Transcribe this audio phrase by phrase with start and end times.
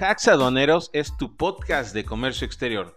[0.00, 2.96] Hacks Aduaneros es tu podcast de comercio exterior.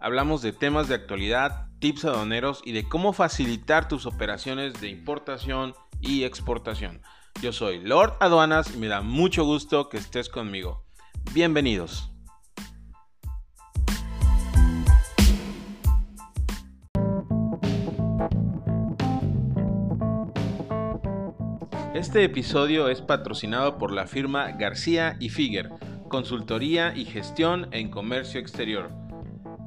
[0.00, 5.74] Hablamos de temas de actualidad, tips aduaneros y de cómo facilitar tus operaciones de importación
[6.00, 7.02] y exportación.
[7.40, 10.84] Yo soy Lord Aduanas y me da mucho gusto que estés conmigo.
[11.32, 12.10] Bienvenidos.
[21.94, 25.70] Este episodio es patrocinado por la firma García y Figuer,
[26.10, 28.90] consultoría y gestión en comercio exterior.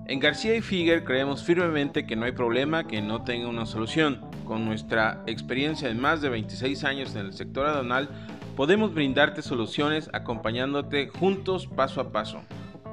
[0.05, 4.21] En García y Figuer creemos firmemente que no hay problema que no tenga una solución.
[4.45, 8.09] Con nuestra experiencia de más de 26 años en el sector aduanal,
[8.55, 12.41] podemos brindarte soluciones acompañándote juntos paso a paso.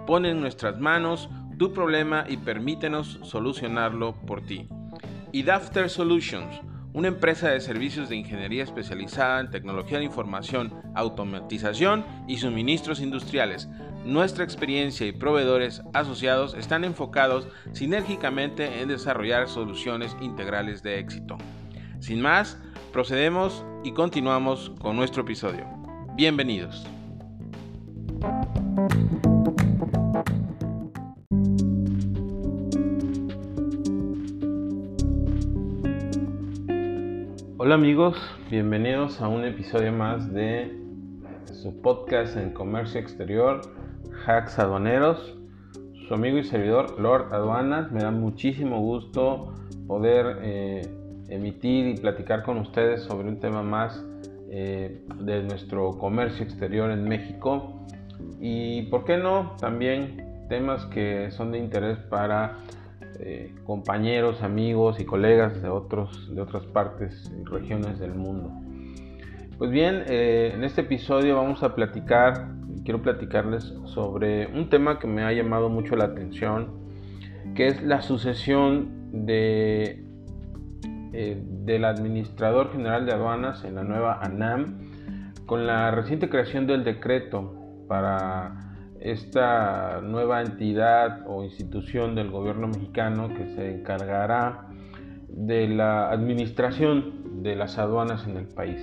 [0.06, 4.68] Pon en nuestras manos tu problema y permítenos solucionarlo por ti.
[5.32, 6.60] Y Dafter Solutions
[6.92, 13.68] una empresa de servicios de ingeniería especializada en tecnología de información, automatización y suministros industriales.
[14.04, 21.38] Nuestra experiencia y proveedores asociados están enfocados sinérgicamente en desarrollar soluciones integrales de éxito.
[22.00, 22.58] Sin más,
[22.92, 25.66] procedemos y continuamos con nuestro episodio.
[26.16, 26.86] Bienvenidos.
[37.70, 38.18] Hola amigos,
[38.50, 40.76] bienvenidos a un episodio más de
[41.52, 43.60] su podcast en comercio exterior,
[44.26, 45.38] Hacks Aduaneros.
[46.08, 49.54] Su amigo y servidor Lord Aduanas, me da muchísimo gusto
[49.86, 50.82] poder eh,
[51.28, 54.04] emitir y platicar con ustedes sobre un tema más
[54.50, 57.86] eh, de nuestro comercio exterior en México
[58.40, 62.56] y, ¿por qué no?, también temas que son de interés para
[63.22, 68.50] eh, compañeros, amigos y colegas de, otros, de otras partes y regiones del mundo.
[69.58, 72.48] Pues bien, eh, en este episodio vamos a platicar,
[72.82, 76.70] quiero platicarles sobre un tema que me ha llamado mucho la atención,
[77.54, 80.02] que es la sucesión de,
[81.12, 84.90] eh, del administrador general de aduanas en la nueva ANAM
[85.44, 88.69] con la reciente creación del decreto para
[89.00, 94.68] esta nueva entidad o institución del gobierno mexicano que se encargará
[95.28, 98.80] de la administración de las aduanas en el país.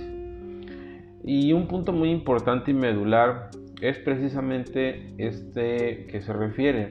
[1.24, 6.90] Y un punto muy importante y medular es precisamente este que se refiere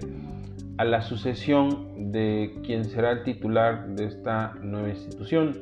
[0.77, 5.57] a la sucesión de quien será el titular de esta nueva institución.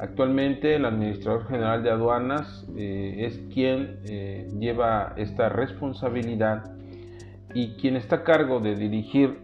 [0.00, 6.77] Actualmente el Administrador General de Aduanas eh, es quien eh, lleva esta responsabilidad
[7.54, 9.38] y quien está a cargo de dirigir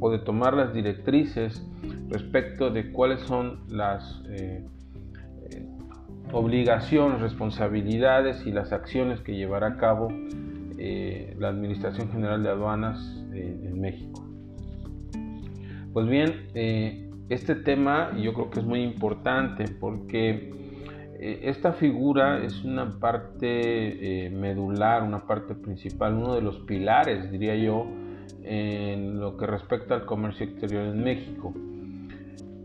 [0.00, 1.64] o de tomar las directrices
[2.08, 4.64] respecto de cuáles son las eh,
[5.50, 5.66] eh,
[6.32, 10.08] obligaciones, responsabilidades y las acciones que llevará a cabo
[10.78, 12.98] eh, la Administración General de Aduanas
[13.32, 14.26] en México.
[15.92, 16.48] Pues bien,
[17.30, 20.69] este tema yo creo que es muy importante porque eh,
[21.22, 27.54] esta figura es una parte eh, medular, una parte principal, uno de los pilares, diría
[27.56, 27.86] yo,
[28.42, 31.52] en lo que respecta al comercio exterior en México.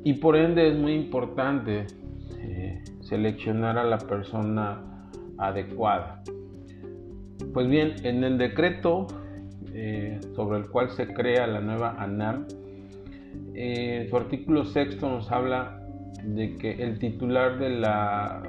[0.05, 1.85] Y por ende es muy importante
[2.39, 6.23] eh, seleccionar a la persona adecuada.
[7.53, 9.07] Pues bien, en el decreto
[10.35, 12.47] sobre el cual se crea la nueva ANAM,
[14.09, 15.74] su artículo sexto nos habla
[16.23, 18.41] de que el titular de la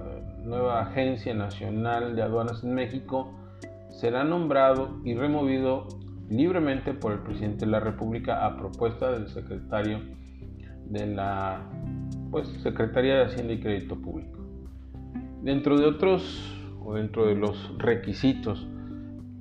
[0.45, 3.33] nueva Agencia Nacional de Aduanas en México
[3.91, 5.89] será nombrado y removido
[6.29, 10.01] libremente por el presidente de la República a propuesta del secretario
[10.89, 11.69] de la
[12.31, 14.39] pues, Secretaría de Hacienda y Crédito Público.
[15.43, 18.67] Dentro de otros o dentro de los requisitos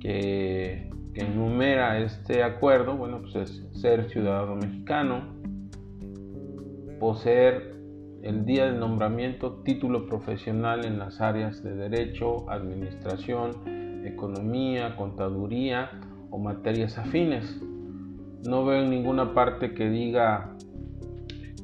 [0.00, 5.36] que, que enumera este acuerdo, bueno, pues es ser ciudadano mexicano,
[6.98, 7.75] poseer
[8.26, 13.52] el día del nombramiento título profesional en las áreas de derecho, administración,
[14.04, 15.92] economía, contaduría
[16.30, 17.62] o materias afines.
[18.44, 20.56] No veo en ninguna parte que diga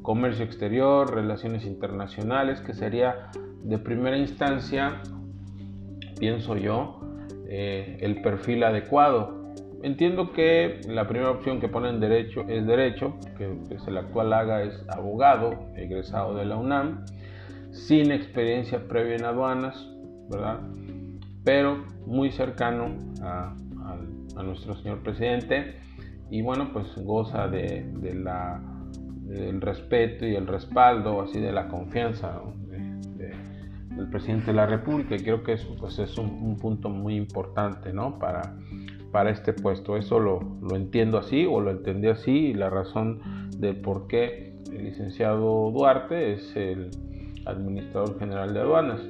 [0.02, 3.30] comercio exterior, relaciones internacionales, que sería
[3.64, 5.02] de primera instancia,
[6.20, 7.00] pienso yo,
[7.48, 9.41] eh, el perfil adecuado
[9.82, 14.62] Entiendo que la primera opción que ponen derecho es derecho, que pues, el actual haga
[14.62, 17.04] es abogado, egresado de la UNAM,
[17.72, 19.88] sin experiencia previa en aduanas,
[20.30, 20.60] ¿verdad?
[21.42, 23.56] Pero muy cercano a,
[24.44, 25.76] nuestro señor presidente
[26.30, 32.40] y bueno, pues goza de, del respeto y el respaldo, así de la confianza
[33.90, 35.14] del presidente de la República.
[35.16, 38.18] Y creo que eso pues, es un, un punto muy importante, ¿no?
[38.18, 38.56] Para
[39.12, 39.96] para este puesto.
[39.96, 43.20] Eso lo, lo, entiendo así o lo entendí así y la razón
[43.58, 46.90] del por qué el licenciado Duarte es el
[47.46, 49.00] administrador general de aduanas.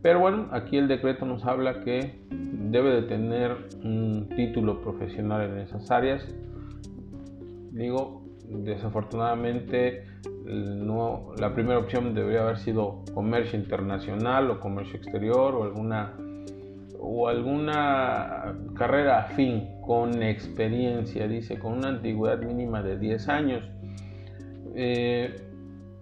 [0.00, 5.58] Pero bueno, aquí el decreto nos habla que debe de tener un título profesional en
[5.58, 6.26] esas áreas.
[7.70, 10.04] Digo, desafortunadamente
[10.44, 16.14] no, la primera opción debería haber sido comercio internacional o comercio exterior o alguna
[17.04, 23.64] o alguna carrera afín con experiencia, dice, con una antigüedad mínima de 10 años.
[24.76, 25.34] Eh,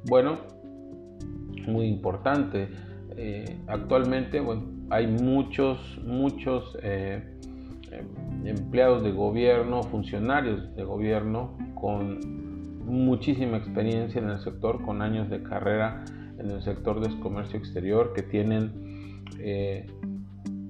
[0.06, 0.40] bueno,
[1.66, 2.68] muy importante.
[3.16, 4.42] Eh, actualmente
[4.90, 7.22] hay muchos, muchos eh,
[8.44, 12.20] empleados de gobierno, funcionarios de gobierno con
[12.84, 16.04] muchísima experiencia en el sector, con años de carrera
[16.38, 18.90] en el sector de comercio exterior, que tienen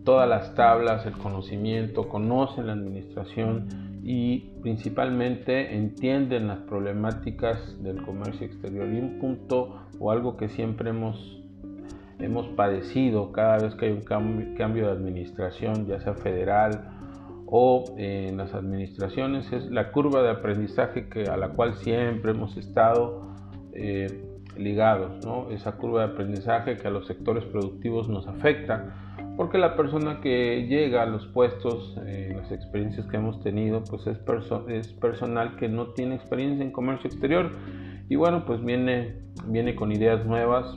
[0.05, 3.69] todas las tablas, el conocimiento, conocen la administración
[4.03, 8.89] y principalmente entienden las problemáticas del comercio exterior.
[8.89, 11.43] Y un punto o algo que siempre hemos,
[12.19, 16.97] hemos padecido cada vez que hay un cambio, de administración, ya sea federal
[17.47, 22.57] o en las administraciones, es la curva de aprendizaje que, a la cual siempre hemos
[22.57, 23.29] estado
[23.73, 24.25] eh,
[24.57, 25.51] ligados, ¿no?
[25.51, 29.10] esa curva de aprendizaje que a los sectores productivos nos afecta
[29.41, 34.07] porque la persona que llega a los puestos, eh, las experiencias que hemos tenido, pues
[34.07, 34.19] es,
[34.69, 37.51] es personal que no tiene experiencia en comercio exterior.
[38.11, 39.15] Y bueno, pues viene,
[39.47, 40.77] viene con ideas nuevas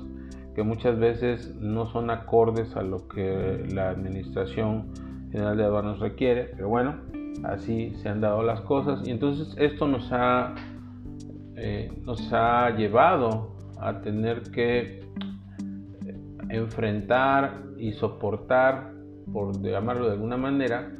[0.55, 4.93] que muchas veces no son acordes a lo que la Administración
[5.33, 7.01] General de Aduanas requiere, pero bueno,
[7.43, 9.05] así se han dado las cosas.
[9.05, 10.55] Y entonces esto nos ha,
[11.57, 15.03] eh, nos ha llevado a tener que
[16.53, 18.93] enfrentar y soportar,
[19.31, 20.91] por llamarlo de alguna manera,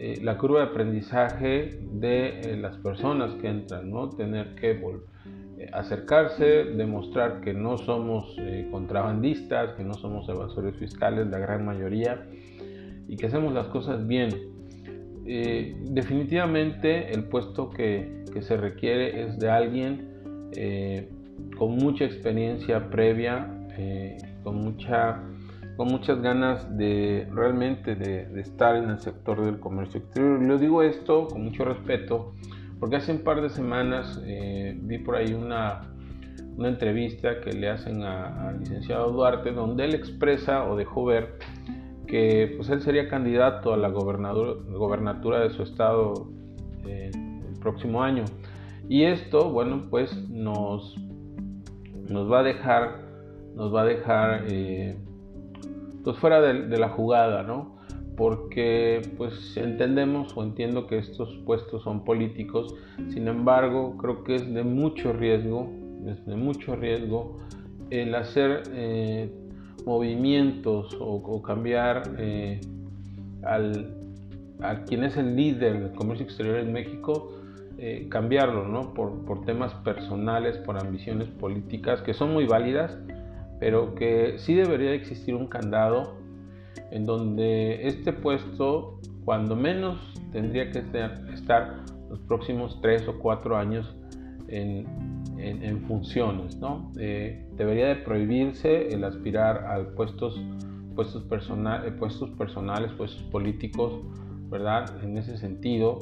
[0.00, 4.08] eh, la curva de aprendizaje de eh, las personas que entran, ¿no?
[4.10, 6.44] Tener que eh, acercarse,
[6.76, 8.36] demostrar que no somos
[8.70, 12.28] contrabandistas, que no somos evasores fiscales, la gran mayoría,
[13.08, 14.28] y que hacemos las cosas bien.
[15.24, 19.92] definitivamente el puesto que, que, se requiere es de alguien
[21.58, 23.52] con mucha experiencia previa,
[24.52, 24.76] con
[25.76, 30.42] con muchas ganas de realmente de, estar en el sector del comercio exterior.
[30.42, 32.34] Lo digo esto con mucho respeto
[32.80, 35.82] porque hace un par de semanas eh, vi por ahí una,
[36.56, 41.38] una entrevista que le hacen al licenciado Duarte donde él expresa o dejó ver
[42.08, 46.28] que pues él sería candidato a la gobernatura de su estado
[46.86, 48.24] eh, el próximo año.
[48.88, 50.96] Y esto, bueno, pues nos,
[52.08, 53.07] nos va a dejar,
[53.54, 54.96] nos va a dejar eh,
[56.04, 57.76] pues fuera de, la jugada, ¿no?
[58.16, 62.74] Porque pues entendemos o entiendo que estos puestos son políticos,
[63.10, 65.70] sin embargo creo que es de mucho riesgo,
[66.06, 67.38] es de mucho riesgo
[67.90, 69.30] el hacer eh,
[69.86, 72.60] movimientos o, cambiar eh,
[73.42, 73.94] al,
[74.60, 77.32] a quien es el líder del comercio exterior en México,
[77.78, 78.92] eh, cambiarlo, ¿no?
[78.92, 82.98] Por, por, temas personales, por ambiciones políticas que son muy válidas,
[83.60, 86.16] pero que sí debería existir un candado
[86.90, 89.98] en donde este puesto, cuando menos,
[90.32, 90.78] tendría que
[91.34, 93.94] estar los próximos tres o cuatro años
[94.48, 94.86] en,
[95.86, 96.56] funciones.
[96.56, 96.90] ¿no?
[96.98, 100.40] Eh, debería de prohibirse el aspirar a puestos,
[100.94, 104.00] puestos, eh, puestos personales, puestos políticos,
[104.50, 105.02] ¿verdad?
[105.02, 105.98] En ese sentido.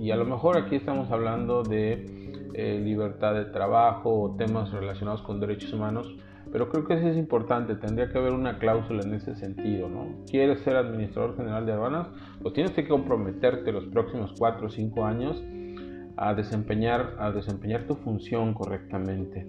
[0.00, 5.22] Y a lo mejor aquí estamos hablando de eh, libertad de trabajo o temas relacionados
[5.22, 6.16] con derechos humanos,
[6.56, 10.24] pero creo que eso es importante, tendría que haber una cláusula en ese sentido, ¿no?
[10.26, 12.08] ¿Quieres ser administrador general de aduanas?
[12.40, 15.44] Pues tienes que comprometerte los próximos 4 o 5 años
[16.16, 19.46] a desempeñar, a desempeñar tu función correctamente.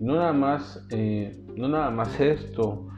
[0.00, 2.88] No nada más, eh, no nada más esto,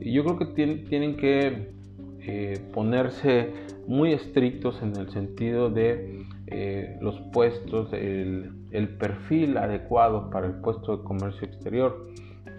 [0.00, 1.74] yo creo que tienen que
[2.20, 3.52] eh, ponerse
[3.86, 10.96] muy estrictos en el sentido de eh, los puestos, el perfil adecuado para el puesto
[10.96, 12.06] de comercio exterior.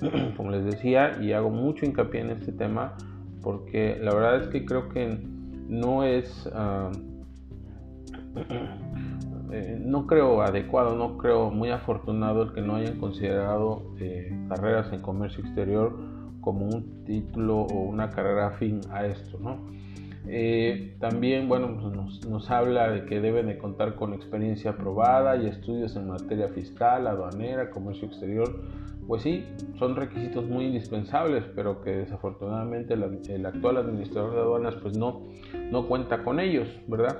[0.37, 2.95] como les decía, y hago mucho hincapié en este tema,
[3.41, 5.19] porque la verdad es que creo que
[5.67, 6.91] no es, ah,
[9.51, 14.91] eh, no creo adecuado, no creo muy afortunado el que no hayan considerado eh, carreras
[14.93, 15.97] en comercio exterior
[16.41, 19.57] como un título o una carrera afín a esto, ¿no?
[20.27, 25.47] Eh, también, bueno, pues nos, habla de que deben de contar con experiencia aprobada y
[25.47, 28.61] estudios en materia fiscal, aduanera, comercio exterior.
[29.05, 29.45] Pues sí,
[29.77, 35.23] son requisitos muy indispensables, pero que desafortunadamente el actual administrador de aduanas pues no,
[35.71, 37.19] no cuenta con ellos, ¿verdad?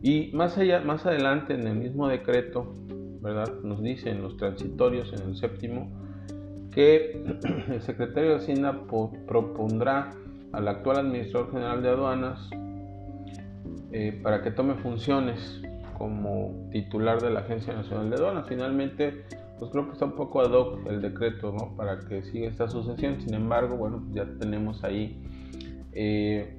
[0.00, 2.72] Y más allá, más adelante en el mismo decreto,
[3.20, 3.52] ¿verdad?
[3.64, 5.90] Nos dice en los transitorios, en el séptimo,
[6.72, 7.20] que
[7.68, 8.84] el secretario de Hacienda
[9.26, 10.10] propondrá
[10.52, 12.50] al actual administrador general de aduanas
[13.92, 15.62] eh, para que tome funciones
[15.98, 18.46] como titular de la Agencia Nacional de Aduanas.
[18.48, 19.24] Finalmente,
[19.58, 21.76] pues creo que está un poco ad hoc el decreto, ¿no?
[21.76, 23.20] Para que siga esta sucesión.
[23.20, 25.22] Sin embargo, bueno, ya tenemos ahí,
[25.92, 26.58] eh,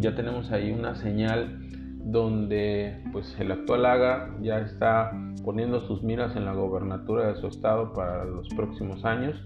[0.00, 1.60] ya tenemos ahí una señal
[2.04, 5.10] donde pues el actual AGA ya está
[5.44, 9.42] poniendo sus miras en la gobernatura de su estado para los próximos años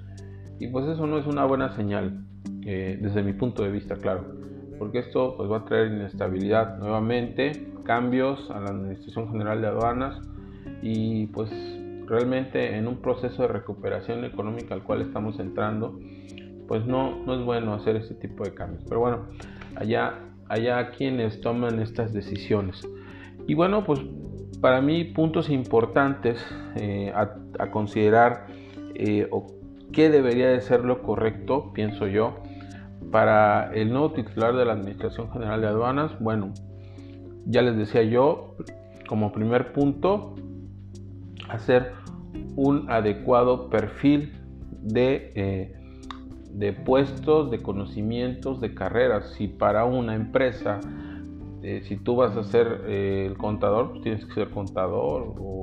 [0.58, 2.27] y pues eso no es una buena señal
[2.64, 4.24] eh, desde mi punto de vista claro
[4.78, 10.20] porque esto pues va a traer inestabilidad nuevamente cambios a la administración general de aduanas
[10.82, 11.50] y pues
[12.06, 15.98] realmente en un proceso de recuperación económica al cual estamos entrando
[16.66, 19.26] pues no, no es bueno hacer este tipo de cambios pero bueno
[19.76, 22.86] allá allá quienes toman estas decisiones.
[23.46, 24.00] Y bueno, pues
[24.60, 26.44] para mí puntos importantes
[26.76, 28.46] eh, a, considerar
[28.94, 29.46] eh, o
[29.92, 32.42] qué debería de ser lo correcto, pienso yo,
[33.10, 36.18] para el nuevo titular de la Administración General de Aduanas.
[36.20, 36.52] Bueno,
[37.46, 38.56] ya les decía yo,
[39.08, 40.34] como primer punto,
[41.48, 41.92] hacer
[42.56, 44.32] un adecuado perfil
[44.82, 45.78] de eh,
[46.52, 49.32] de puestos, de conocimientos, de carreras.
[49.36, 50.80] Si para una empresa,
[51.62, 55.62] eh, si tú vas a ser eh, el contador, pues tienes que ser contador o,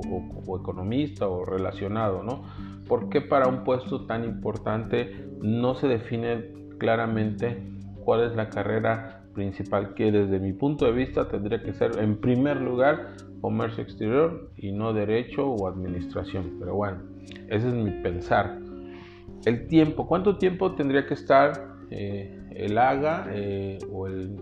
[0.60, 2.42] economista o relacionado, ¿no?
[2.86, 7.62] ¿Por qué para un puesto tan importante no se define claramente
[8.04, 12.16] cuál es la carrera principal que desde mi punto de vista tendría que ser en
[12.16, 16.56] primer lugar comercio exterior y no derecho o administración?
[16.58, 16.98] Pero bueno,
[17.48, 18.66] ese es mi pensar
[19.46, 24.36] el tiempo, ¿cuánto tiempo tendría que estar eh, el AGA eh, o el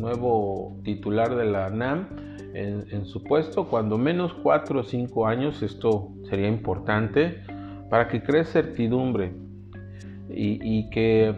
[0.00, 2.08] nuevo titular de la NAM
[2.54, 3.68] en, su puesto?
[3.68, 7.42] Cuando menos 4 o 5 años, esto sería importante
[7.90, 9.32] para que cree certidumbre
[10.30, 11.34] y, que,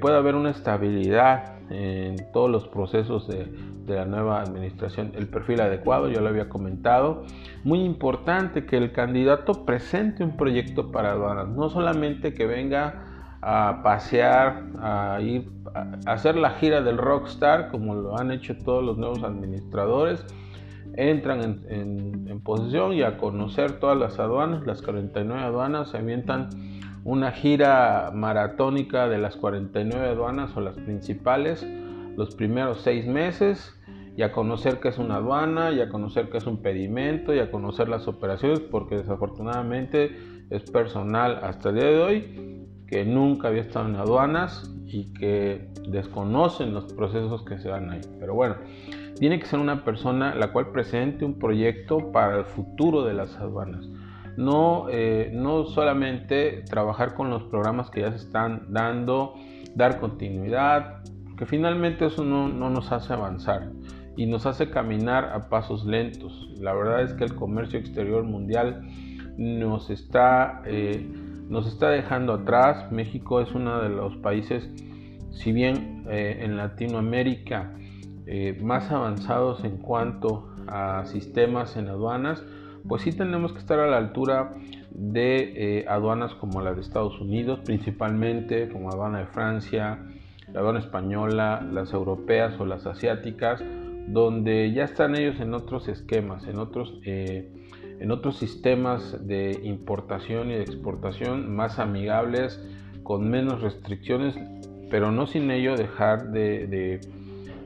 [0.00, 3.46] pueda haber una estabilidad en todos los procesos de,
[3.88, 5.12] de la nueva administración.
[5.16, 7.24] El perfil adecuado, yo lo había comentado.
[7.64, 13.07] Muy importante que el candidato presente un proyecto para aduanas, no solamente que venga
[13.40, 18.84] a pasear, a ir a hacer la gira del rockstar, como lo han hecho todos
[18.84, 20.24] los nuevos administradores.
[20.96, 26.48] Entran en, en, posición y a conocer todas las aduanas, las 49 aduanas, se avientan
[27.04, 31.66] una gira maratónica de las 49 aduanas o las principales
[32.18, 33.78] los primeros seis meses
[34.16, 37.38] y a conocer qué es una aduana, y a conocer qué es un pedimento, y
[37.38, 40.16] a conocer las operaciones, porque desafortunadamente
[40.50, 45.68] es personal hasta el día de hoy que nunca había estado en aduanas y que
[45.88, 48.00] desconocen los procesos que se dan ahí.
[48.18, 48.56] Pero bueno,
[49.18, 53.36] tiene que ser una persona la cual presente un proyecto para el futuro de las
[53.36, 53.86] aduanas.
[54.36, 59.34] No, eh, no solamente trabajar con los programas que ya se están dando,
[59.74, 61.02] dar continuidad,
[61.36, 63.70] que finalmente eso no, no nos hace avanzar
[64.16, 66.50] y nos hace caminar a pasos lentos.
[66.58, 68.88] La verdad es que el comercio exterior mundial
[69.36, 71.08] nos está, eh,
[71.48, 72.90] nos está dejando atrás.
[72.92, 74.68] México es uno de los países,
[75.30, 77.74] si bien eh, en Latinoamérica,
[78.26, 82.44] eh, más avanzados en cuanto a sistemas en aduanas,
[82.86, 84.54] pues sí tenemos que estar a la altura
[84.90, 89.98] de aduanas como la de Estados Unidos, principalmente como aduana de Francia,
[90.52, 93.62] la aduana española, las europeas o las asiáticas,
[94.08, 97.52] donde ya están ellos en otros esquemas, en otros, eh,
[98.00, 102.60] en otros sistemas de importación y de exportación más amigables,
[103.02, 104.34] con menos restricciones,
[104.90, 107.00] pero no sin ello dejar de,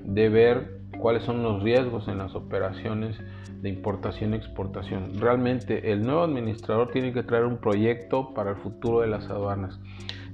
[0.05, 3.19] de, ver cuáles son los riesgos en las operaciones
[3.61, 5.21] de importación y exportación.
[5.21, 9.79] Realmente el nuevo administrador tiene que traer un proyecto para el futuro de las aduanas.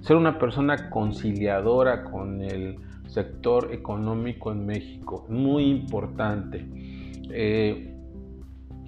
[0.00, 2.76] Ser una persona conciliadora con el
[3.08, 6.64] sector económico en México, muy importante.
[7.30, 7.97] Eh,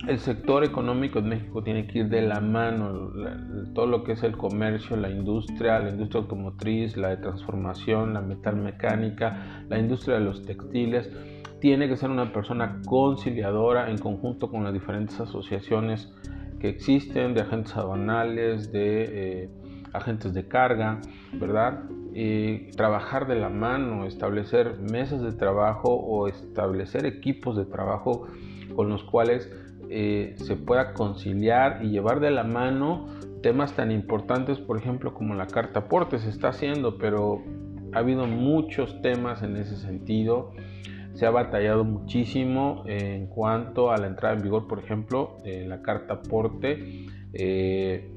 [0.07, 3.13] el sector económico en México tiene que ir de la mano,
[3.75, 8.21] todo lo que es el comercio, la industria, la industria automotriz, la de transformación, la
[8.21, 11.11] metalmecánica, la industria de los textiles.
[11.61, 16.11] Tiene que ser una persona conciliadora en conjunto con las diferentes asociaciones
[16.59, 19.51] que existen, de agentes aduanales, de eh,
[19.93, 21.01] agentes de carga,
[21.35, 21.85] ¿verdad?
[22.15, 28.27] eh, trabajar de la mano, establecer mesas de trabajo o establecer equipos de trabajo
[28.75, 29.51] con los cuales
[29.93, 33.09] eh, se pueda conciliar y llevar de la mano
[33.43, 37.43] temas tan importantes, por ejemplo, como la carta aporte se está haciendo, pero
[37.93, 40.53] ha habido muchos temas en ese sentido.
[41.15, 45.83] Se ha batallado muchísimo en cuanto a la entrada en vigor, por ejemplo, de la
[45.83, 47.07] carta aporte.
[47.33, 48.13] Eh,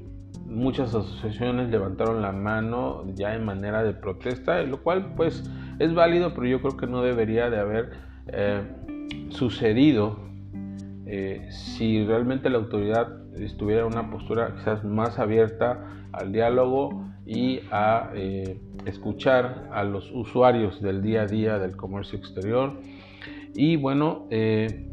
[0.46, 5.42] muchas asociaciones levantaron la mano ya en manera de protesta, lo cual pues
[5.80, 7.90] es válido, pero yo creo que no debería de haber
[8.28, 8.62] eh,
[9.30, 10.33] sucedido
[11.06, 17.60] eh, si realmente la autoridad estuviera en una postura quizás más abierta al diálogo y
[17.70, 22.78] a eh, escuchar a los usuarios del día a día del comercio exterior.
[23.54, 24.90] Y bueno, eh,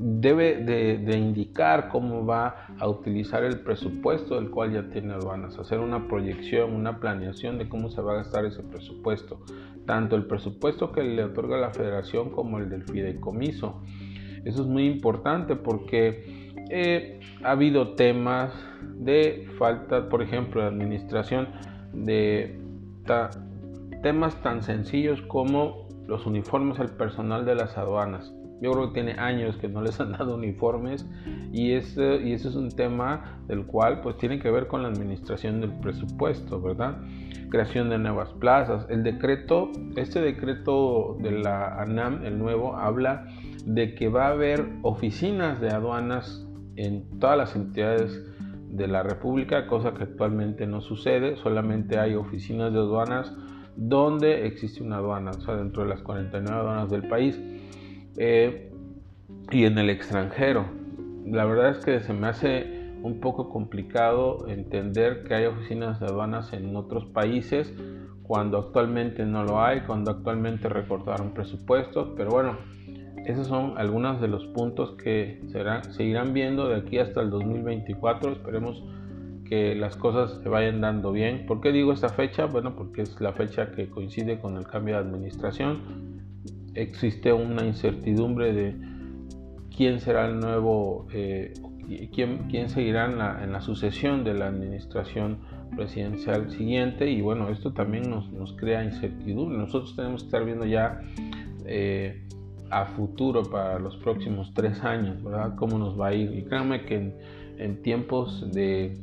[0.00, 5.80] debe de, indicar cómo va a utilizar el presupuesto del cual ya tiene aduanas, hacer
[5.80, 9.40] una proyección, una planeación de cómo se va a gastar ese presupuesto,
[9.86, 13.82] tanto el presupuesto que le otorga la federación como el del fideicomiso.
[14.44, 18.52] Eso es muy importante porque eh, ha habido temas
[18.96, 21.48] de falta, por ejemplo, de administración
[21.92, 22.58] de
[24.02, 28.32] temas tan sencillos como los uniformes al personal de las aduanas.
[28.60, 31.06] Yo creo que tiene años que no les han dado uniformes
[31.52, 34.88] y ese, y ese es un tema del cual pues tiene que ver con la
[34.88, 36.98] administración del presupuesto, ¿verdad?
[37.50, 38.86] Creación de nuevas plazas.
[38.90, 43.28] El decreto, este decreto de la ANAM, el nuevo, habla
[43.64, 46.46] de que va a haber oficinas de aduanas
[46.76, 48.24] en todas las entidades
[48.70, 53.34] de la República, cosa que actualmente no sucede, solamente hay oficinas de aduanas
[53.76, 57.40] donde existe una aduana, o sea, dentro de las 49 aduanas del país
[58.18, 58.70] eh,
[59.50, 60.66] y en el extranjero.
[61.26, 66.06] La verdad es que se me hace un poco complicado entender que hay oficinas de
[66.06, 67.72] aduanas en otros países
[68.22, 72.58] cuando actualmente no lo hay, cuando actualmente recortaron presupuestos, pero bueno,
[73.24, 77.30] esos son algunos de los puntos que serán, se irán viendo de aquí hasta el
[77.30, 78.32] 2024.
[78.32, 78.84] Esperemos
[79.44, 81.46] que las cosas se vayan dando bien.
[81.46, 82.46] ¿Por qué digo esta fecha?
[82.46, 86.07] Bueno, porque es la fecha que coincide con el cambio de administración.
[86.82, 88.74] Existe una incertidumbre de
[89.76, 91.52] quién será el nuevo, eh,
[92.12, 95.38] quién, quién, seguirá en la, sucesión de la administración
[95.76, 97.10] presidencial siguiente.
[97.10, 99.58] Y bueno, esto también nos, nos crea incertidumbre.
[99.58, 101.00] Nosotros tenemos que estar viendo ya...
[101.66, 102.24] Eh,
[102.70, 105.54] a futuro para los próximos tres años, ¿verdad?
[105.56, 106.36] Cómo nos va a ir.
[106.36, 107.14] Y créanme que
[107.58, 108.98] en, tiempos de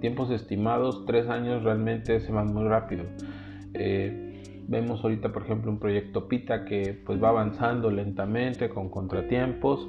[0.00, 3.04] tiempos estimados, tres años realmente se van muy rápido.
[3.74, 4.29] Eh,
[4.70, 9.86] vemos ahorita, por ejemplo, un proyecto PITA que pues va avanzando lentamente con contratiempos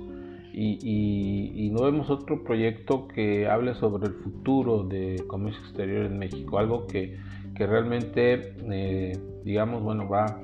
[0.54, 6.60] y, no vemos otro proyecto que hable sobre el futuro de comercio exterior en México,
[6.60, 7.18] algo que,
[7.56, 10.42] que realmente, eh, digamos, bueno, va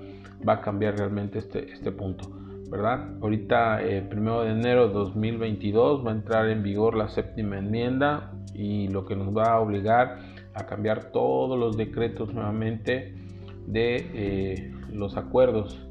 [0.48, 2.30] va a cambiar realmente este, este punto.
[2.70, 3.16] ¿verdad?
[3.22, 7.58] Ahorita, el eh, primero de enero de 2022, va a entrar en vigor la séptima
[7.58, 10.20] enmienda y lo que nos va a obligar
[10.54, 13.16] a cambiar todos los decretos nuevamente
[13.68, 15.88] de eh, los acuerdos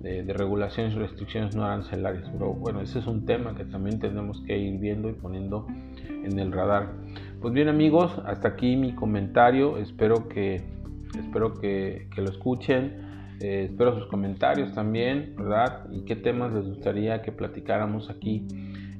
[0.00, 2.28] de, regulaciones y restricciones no arancelarias.
[2.30, 5.66] Pero bueno, ese es un tema que también tenemos que ir viendo y poniendo
[6.08, 6.92] en el radar.
[7.40, 9.78] Pues bien amigos, hasta aquí mi comentario.
[9.78, 10.62] Espero que,
[11.18, 13.04] espero que lo escuchen
[13.40, 15.86] eh, espero sus comentarios también, ¿verdad?
[15.90, 18.46] Y qué temas les gustaría que platicáramos aquí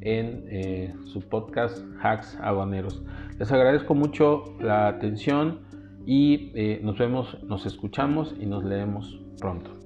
[0.01, 3.03] en eh, su podcast Hacks Habaneros.
[3.39, 5.61] Les agradezco mucho la atención
[6.07, 9.84] y eh, nos vemos, nos escuchamos y nos leemos pronto.